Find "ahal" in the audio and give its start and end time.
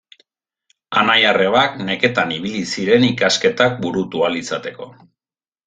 4.27-4.41